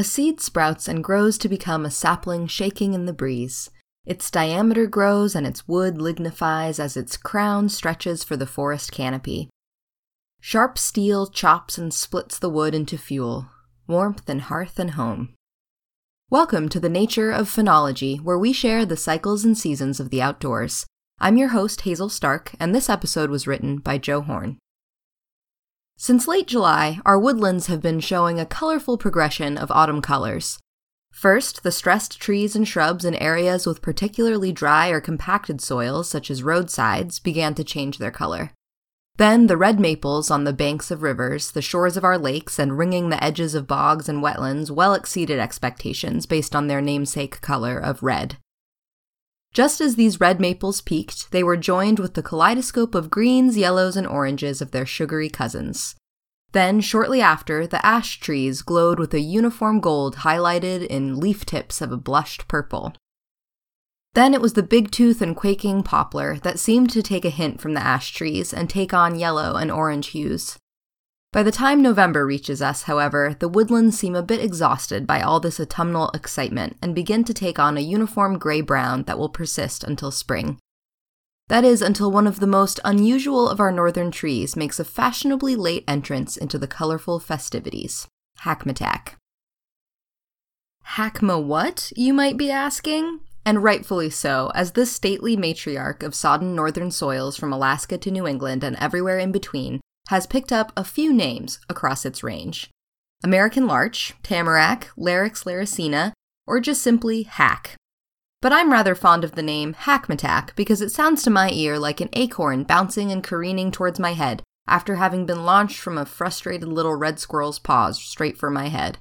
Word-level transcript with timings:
A 0.00 0.02
seed 0.02 0.40
sprouts 0.40 0.88
and 0.88 1.04
grows 1.04 1.36
to 1.36 1.46
become 1.46 1.84
a 1.84 1.90
sapling 1.90 2.46
shaking 2.46 2.94
in 2.94 3.04
the 3.04 3.12
breeze. 3.12 3.68
Its 4.06 4.30
diameter 4.30 4.86
grows 4.86 5.34
and 5.34 5.46
its 5.46 5.68
wood 5.68 6.00
lignifies 6.00 6.80
as 6.80 6.96
its 6.96 7.18
crown 7.18 7.68
stretches 7.68 8.24
for 8.24 8.34
the 8.34 8.46
forest 8.46 8.92
canopy. 8.92 9.50
Sharp 10.40 10.78
steel 10.78 11.26
chops 11.26 11.76
and 11.76 11.92
splits 11.92 12.38
the 12.38 12.48
wood 12.48 12.74
into 12.74 12.96
fuel, 12.96 13.50
warmth 13.86 14.26
and 14.26 14.40
hearth 14.40 14.78
and 14.78 14.92
home. 14.92 15.34
Welcome 16.30 16.70
to 16.70 16.80
the 16.80 16.88
Nature 16.88 17.30
of 17.30 17.50
Phenology, 17.50 18.22
where 18.22 18.38
we 18.38 18.54
share 18.54 18.86
the 18.86 18.96
cycles 18.96 19.44
and 19.44 19.58
seasons 19.58 20.00
of 20.00 20.08
the 20.08 20.22
outdoors. 20.22 20.86
I'm 21.18 21.36
your 21.36 21.48
host, 21.48 21.82
Hazel 21.82 22.08
Stark, 22.08 22.52
and 22.58 22.74
this 22.74 22.88
episode 22.88 23.28
was 23.28 23.46
written 23.46 23.76
by 23.76 23.98
Joe 23.98 24.22
Horn. 24.22 24.56
Since 26.02 26.26
late 26.26 26.46
July, 26.46 26.98
our 27.04 27.18
woodlands 27.18 27.66
have 27.66 27.82
been 27.82 28.00
showing 28.00 28.40
a 28.40 28.46
colorful 28.46 28.96
progression 28.96 29.58
of 29.58 29.70
autumn 29.70 30.00
colors. 30.00 30.58
First, 31.12 31.62
the 31.62 31.70
stressed 31.70 32.18
trees 32.18 32.56
and 32.56 32.66
shrubs 32.66 33.04
in 33.04 33.14
areas 33.16 33.66
with 33.66 33.82
particularly 33.82 34.50
dry 34.50 34.88
or 34.88 35.02
compacted 35.02 35.60
soils, 35.60 36.08
such 36.08 36.30
as 36.30 36.42
roadsides, 36.42 37.18
began 37.18 37.54
to 37.54 37.64
change 37.64 37.98
their 37.98 38.10
color. 38.10 38.52
Then 39.16 39.46
the 39.46 39.58
red 39.58 39.78
maples 39.78 40.30
on 40.30 40.44
the 40.44 40.54
banks 40.54 40.90
of 40.90 41.02
rivers, 41.02 41.50
the 41.50 41.60
shores 41.60 41.98
of 41.98 42.04
our 42.04 42.16
lakes, 42.16 42.58
and 42.58 42.78
ringing 42.78 43.10
the 43.10 43.22
edges 43.22 43.54
of 43.54 43.66
bogs 43.66 44.08
and 44.08 44.22
wetlands 44.22 44.70
well 44.70 44.94
exceeded 44.94 45.38
expectations 45.38 46.24
based 46.24 46.56
on 46.56 46.66
their 46.66 46.80
namesake 46.80 47.42
color 47.42 47.78
of 47.78 48.02
red. 48.02 48.38
Just 49.52 49.80
as 49.80 49.96
these 49.96 50.20
red 50.20 50.40
maples 50.40 50.80
peaked, 50.80 51.32
they 51.32 51.42
were 51.42 51.56
joined 51.56 51.98
with 51.98 52.14
the 52.14 52.22
kaleidoscope 52.22 52.94
of 52.94 53.10
greens, 53.10 53.56
yellows, 53.56 53.96
and 53.96 54.06
oranges 54.06 54.62
of 54.62 54.70
their 54.70 54.86
sugary 54.86 55.28
cousins. 55.28 55.96
Then, 56.52 56.80
shortly 56.80 57.20
after, 57.20 57.66
the 57.66 57.84
ash 57.84 58.20
trees 58.20 58.62
glowed 58.62 59.00
with 59.00 59.12
a 59.12 59.20
uniform 59.20 59.80
gold 59.80 60.16
highlighted 60.16 60.86
in 60.86 61.18
leaf 61.18 61.44
tips 61.44 61.80
of 61.80 61.90
a 61.90 61.96
blushed 61.96 62.46
purple. 62.46 62.94
Then 64.14 64.34
it 64.34 64.40
was 64.40 64.52
the 64.52 64.62
big 64.62 64.90
tooth 64.90 65.20
and 65.20 65.36
quaking 65.36 65.82
poplar 65.82 66.38
that 66.38 66.58
seemed 66.58 66.90
to 66.90 67.02
take 67.02 67.24
a 67.24 67.30
hint 67.30 67.60
from 67.60 67.74
the 67.74 67.82
ash 67.82 68.12
trees 68.12 68.52
and 68.52 68.70
take 68.70 68.92
on 68.94 69.18
yellow 69.18 69.56
and 69.56 69.70
orange 69.70 70.08
hues. 70.08 70.58
By 71.32 71.44
the 71.44 71.52
time 71.52 71.80
November 71.80 72.26
reaches 72.26 72.60
us, 72.60 72.82
however, 72.82 73.36
the 73.38 73.48
woodlands 73.48 73.96
seem 73.96 74.16
a 74.16 74.22
bit 74.22 74.42
exhausted 74.42 75.06
by 75.06 75.20
all 75.20 75.38
this 75.38 75.60
autumnal 75.60 76.10
excitement 76.12 76.76
and 76.82 76.92
begin 76.92 77.22
to 77.22 77.32
take 77.32 77.56
on 77.56 77.76
a 77.76 77.82
uniform 77.82 78.36
gray 78.36 78.60
brown 78.60 79.04
that 79.04 79.16
will 79.16 79.28
persist 79.28 79.84
until 79.84 80.10
spring. 80.10 80.58
That 81.46 81.64
is, 81.64 81.82
until 81.82 82.10
one 82.10 82.26
of 82.26 82.40
the 82.40 82.48
most 82.48 82.80
unusual 82.84 83.48
of 83.48 83.60
our 83.60 83.70
northern 83.70 84.10
trees 84.10 84.56
makes 84.56 84.80
a 84.80 84.84
fashionably 84.84 85.54
late 85.54 85.84
entrance 85.86 86.36
into 86.36 86.58
the 86.58 86.66
colorful 86.66 87.20
festivities 87.20 88.08
Hackmatack. 88.40 89.14
Hackma 90.96 91.40
what, 91.40 91.92
you 91.94 92.12
might 92.12 92.38
be 92.38 92.50
asking? 92.50 93.20
And 93.44 93.62
rightfully 93.62 94.10
so, 94.10 94.50
as 94.54 94.72
this 94.72 94.90
stately 94.90 95.36
matriarch 95.36 96.02
of 96.02 96.14
sodden 96.14 96.56
northern 96.56 96.90
soils 96.90 97.36
from 97.36 97.52
Alaska 97.52 97.98
to 97.98 98.10
New 98.10 98.26
England 98.26 98.64
and 98.64 98.76
everywhere 98.76 99.18
in 99.18 99.30
between 99.30 99.80
has 100.10 100.26
picked 100.26 100.52
up 100.52 100.72
a 100.76 100.84
few 100.84 101.12
names 101.12 101.58
across 101.68 102.04
its 102.04 102.22
range 102.22 102.68
American 103.22 103.66
larch, 103.66 104.14
tamarack, 104.22 104.90
Larix 104.96 105.44
laricina, 105.44 106.12
or 106.46 106.58
just 106.58 106.82
simply 106.82 107.24
hack. 107.24 107.76
But 108.42 108.52
I'm 108.52 108.72
rather 108.72 108.94
fond 108.94 109.24
of 109.24 109.32
the 109.32 109.42
name 109.42 109.74
hackmatack 109.74 110.54
because 110.56 110.80
it 110.80 110.90
sounds 110.90 111.22
to 111.22 111.30
my 111.30 111.50
ear 111.50 111.78
like 111.78 112.00
an 112.00 112.08
acorn 112.14 112.64
bouncing 112.64 113.12
and 113.12 113.22
careening 113.22 113.70
towards 113.70 114.00
my 114.00 114.14
head 114.14 114.42
after 114.66 114.96
having 114.96 115.26
been 115.26 115.44
launched 115.44 115.78
from 115.78 115.98
a 115.98 116.06
frustrated 116.06 116.68
little 116.68 116.94
red 116.94 117.18
squirrel's 117.18 117.58
paws 117.58 118.00
straight 118.00 118.38
for 118.38 118.50
my 118.50 118.68
head 118.68 118.98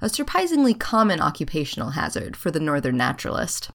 a 0.00 0.08
surprisingly 0.08 0.74
common 0.74 1.20
occupational 1.20 1.90
hazard 1.90 2.36
for 2.36 2.50
the 2.50 2.60
northern 2.60 2.96
naturalist. 2.96 3.70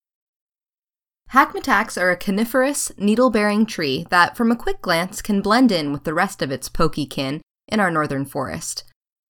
Hackmatacks 1.34 2.02
are 2.02 2.10
a 2.10 2.18
coniferous, 2.18 2.92
needle 2.98 3.30
bearing 3.30 3.66
tree 3.66 4.06
that, 4.10 4.38
from 4.38 4.50
a 4.50 4.56
quick 4.56 4.82
glance, 4.82 5.22
can 5.22 5.42
blend 5.42 5.74
in 5.74 5.92
with 5.92 6.06
the 6.06 6.14
rest 6.14 6.42
of 6.42 6.52
its 6.52 6.70
pokey 6.70 7.06
kin 7.06 7.42
in 7.68 7.82
our 7.82 7.92
northern 7.92 8.24
forest. 8.24 8.86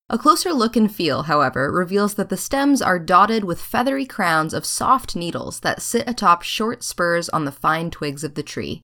A 0.09 0.17
closer 0.17 0.53
look 0.53 0.75
and 0.75 0.93
feel, 0.93 1.23
however, 1.23 1.71
reveals 1.71 2.13
that 2.13 2.29
the 2.29 2.37
stems 2.37 2.81
are 2.81 2.99
dotted 2.99 3.43
with 3.43 3.59
feathery 3.59 4.05
crowns 4.05 4.53
of 4.53 4.65
soft 4.65 5.15
needles 5.15 5.61
that 5.61 5.81
sit 5.81 6.07
atop 6.07 6.43
short 6.43 6.83
spurs 6.83 7.29
on 7.29 7.45
the 7.45 7.51
fine 7.51 7.89
twigs 7.89 8.23
of 8.23 8.35
the 8.35 8.43
tree. 8.43 8.81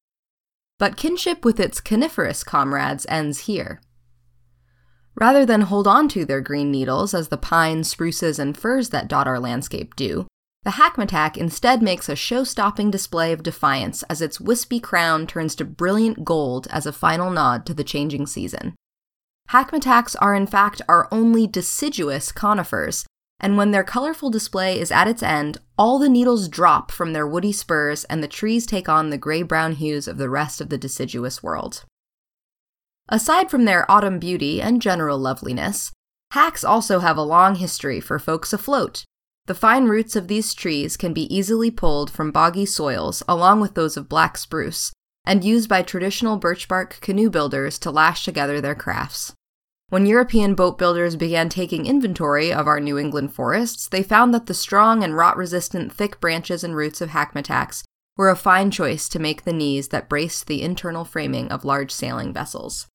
But 0.80 0.98
kinship 0.98 1.46
with 1.46 1.60
its 1.60 1.80
coniferous 1.80 2.44
comrades 2.44 3.06
ends 3.08 3.42
here. 3.42 3.80
Rather 5.16 5.46
than 5.46 5.62
hold 5.62 5.88
on 5.88 6.10
to 6.10 6.26
their 6.26 6.42
green 6.42 6.72
needles 6.72 7.14
as 7.14 7.28
the 7.28 7.38
pines, 7.38 7.90
spruces, 7.90 8.40
and 8.40 8.58
firs 8.58 8.90
that 8.90 9.08
dot 9.08 9.28
our 9.28 9.40
landscape 9.40 9.96
do, 9.96 10.26
the 10.64 10.72
hackmatack 10.72 11.36
instead 11.36 11.82
makes 11.82 12.08
a 12.08 12.16
show 12.16 12.44
stopping 12.44 12.90
display 12.90 13.34
of 13.34 13.44
defiance 13.44 14.04
as 14.04 14.22
its 14.22 14.40
wispy 14.40 14.80
crown 14.80 15.28
turns 15.28 15.56
to 15.56 15.66
brilliant 15.66 16.24
gold 16.24 16.68
as 16.70 16.86
a 16.86 16.94
final 16.94 17.30
nod 17.30 17.66
to 17.66 17.74
the 17.74 17.84
changing 17.84 18.26
season. 18.26 18.74
Hackmatacks 19.50 20.16
are 20.22 20.34
in 20.34 20.48
fact 20.48 20.82
our 20.88 21.10
only 21.12 21.48
deciduous 21.48 22.32
conifers, 22.32 23.06
and 23.40 23.58
when 23.58 23.72
their 23.72 23.84
colorful 23.84 24.30
display 24.30 24.80
is 24.80 24.90
at 24.90 25.08
its 25.08 25.22
end, 25.22 25.58
all 25.78 26.00
the 26.00 26.08
needles 26.08 26.48
drop 26.48 26.92
from 26.92 27.12
their 27.12 27.28
woody 27.28 27.52
spurs 27.52 28.06
and 28.06 28.24
the 28.24 28.28
trees 28.28 28.66
take 28.66 28.88
on 28.88 29.10
the 29.10 29.18
gray 29.18 29.44
brown 29.44 29.74
hues 29.74 30.08
of 30.08 30.18
the 30.18 30.30
rest 30.30 30.62
of 30.62 30.70
the 30.70 30.78
deciduous 30.78 31.44
world. 31.44 31.84
Aside 33.10 33.52
from 33.52 33.66
their 33.66 33.90
autumn 33.92 34.18
beauty 34.18 34.62
and 34.62 34.82
general 34.82 35.18
loveliness, 35.18 35.92
hacks 36.32 36.64
also 36.64 37.00
have 37.00 37.18
a 37.18 37.22
long 37.22 37.56
history 37.56 38.00
for 38.00 38.18
folks 38.18 38.54
afloat. 38.54 39.04
The 39.46 39.56
fine 39.56 39.86
roots 39.86 40.16
of 40.16 40.30
these 40.30 40.54
trees 40.54 40.96
can 40.96 41.14
be 41.14 41.34
easily 41.34 41.70
pulled 41.70 42.10
from 42.10 42.32
boggy 42.32 42.66
soils 42.66 43.24
along 43.28 43.60
with 43.60 43.74
those 43.74 43.98
of 43.98 44.08
black 44.08 44.38
spruce, 44.38 44.94
and 45.26 45.44
used 45.44 45.68
by 45.68 45.82
traditional 45.82 46.40
birchbark 46.40 47.02
canoe 47.02 47.30
builders 47.30 47.78
to 47.80 47.92
lash 47.92 48.24
together 48.24 48.62
their 48.62 48.76
crafts. 48.76 49.34
When 49.90 50.06
European 50.06 50.56
boat 50.56 50.78
builders 50.78 51.18
began 51.18 51.50
taking 51.50 51.86
inventory 51.86 52.54
of 52.54 52.68
our 52.68 52.80
New 52.80 52.98
England 52.98 53.34
forests, 53.34 53.88
they 53.88 54.02
found 54.02 54.34
that 54.34 54.46
the 54.46 54.54
strong 54.54 55.04
and 55.04 55.16
rot 55.16 55.36
resistant 55.36 55.92
thick 55.92 56.20
branches 56.22 56.64
and 56.64 56.76
roots 56.76 57.02
of 57.02 57.10
hackmatacks 57.10 57.84
were 58.16 58.30
a 58.30 58.36
fine 58.36 58.72
choice 58.72 59.10
to 59.10 59.20
make 59.20 59.44
the 59.44 59.54
knees 59.54 59.90
that 59.90 60.08
braced 60.10 60.48
the 60.48 60.62
internal 60.62 61.04
framing 61.04 61.52
of 61.52 61.66
large 61.66 61.92
sailing 61.92 62.32
vessels. 62.32 62.88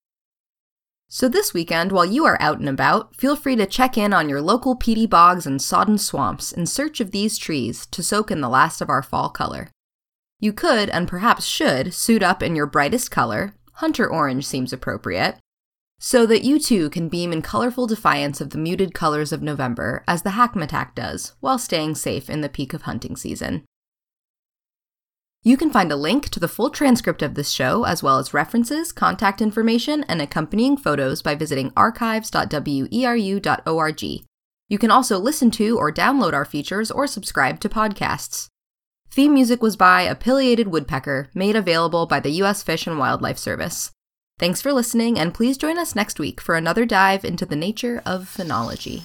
So, 1.11 1.27
this 1.27 1.55
weekend, 1.55 1.91
while 1.91 2.05
you 2.05 2.27
are 2.27 2.37
out 2.39 2.59
and 2.59 2.69
about, 2.69 3.17
feel 3.17 3.35
free 3.35 3.57
to 3.57 3.65
check 3.65 3.97
in 3.97 4.13
on 4.13 4.29
your 4.29 4.43
local 4.43 4.77
peaty 4.77 5.07
bogs 5.07 5.47
and 5.47 5.61
sodden 5.61 5.97
swamps 5.97 6.53
in 6.53 6.67
search 6.67 7.01
of 7.01 7.13
these 7.13 7.39
trees 7.39 7.87
to 7.87 8.03
soak 8.03 8.31
in 8.31 8.43
the 8.43 8.49
last 8.49 8.83
of 8.83 8.91
our 8.91 9.03
fall 9.03 9.31
color. 9.31 9.71
You 10.39 10.53
could, 10.53 10.91
and 10.91 11.09
perhaps 11.09 11.47
should, 11.47 11.95
suit 11.95 12.23
up 12.23 12.43
in 12.43 12.55
your 12.55 12.67
brightest 12.67 13.11
color, 13.11 13.55
hunter 13.73 14.07
orange 14.07 14.47
seems 14.47 14.71
appropriate, 14.71 15.39
so 15.99 16.27
that 16.27 16.45
you 16.45 16.59
too 16.59 16.91
can 16.91 17.09
beam 17.09 17.33
in 17.33 17.41
colorful 17.41 17.87
defiance 17.87 18.43
of 18.43 18.51
the 18.51 18.59
muted 18.59 18.93
colors 18.93 19.33
of 19.33 19.41
November, 19.41 20.05
as 20.07 20.23
the 20.23 20.31
hackmatack 20.31 20.95
does, 20.95 21.33
while 21.41 21.59
staying 21.59 21.95
safe 21.95 22.29
in 22.29 22.43
the 22.43 22.51
peak 22.51 22.75
of 22.75 22.83
hunting 22.83 23.17
season. 23.17 23.65
You 25.43 25.57
can 25.57 25.71
find 25.71 25.91
a 25.93 25.97
link 25.97 26.29
to 26.31 26.41
the 26.41 26.49
full 26.49 26.71
transcript 26.71 27.23
of 27.23 27.35
this 27.35 27.51
show, 27.51 27.85
as 27.85 28.03
well 28.03 28.19
as 28.19 28.35
references, 28.35 28.91
contact 28.93 29.41
information, 29.41 30.05
and 30.09 30.21
accompanying 30.21 30.77
photos 30.77 31.23
by 31.23 31.37
visiting 31.37 31.73
archives.weru.org. 31.77 34.03
You 34.71 34.79
can 34.79 34.91
also 34.91 35.19
listen 35.19 35.51
to 35.53 35.79
or 35.79 35.93
download 35.93 36.35
our 36.35 36.45
features 36.45 36.91
or 36.91 37.07
subscribe 37.07 37.61
to 37.61 37.69
podcasts. 37.69 38.49
Theme 39.11 39.33
music 39.33 39.63
was 39.63 39.77
by 39.77 40.03
A 40.03 40.65
Woodpecker, 40.65 41.31
made 41.35 41.57
available 41.57 42.07
by 42.07 42.21
the 42.21 42.33
U.S. 42.43 42.63
Fish 42.63 42.87
and 42.87 42.99
Wildlife 42.99 43.39
Service. 43.39 43.91
Thanks 44.39 44.61
for 44.61 44.73
listening, 44.73 45.19
and 45.19 45.33
please 45.33 45.57
join 45.57 45.79
us 45.79 45.97
next 45.97 46.21
week 46.21 46.41
for 46.41 46.57
another 46.57 46.85
dive 46.85 47.25
into 47.25 47.47
the 47.47 47.57
nature 47.57 48.03
of 48.05 48.25
phenology. 48.25 49.05